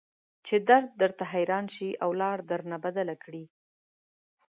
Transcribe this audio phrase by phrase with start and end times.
[0.45, 3.43] چې درد درته حيران شي او لار درنه بدله کړي.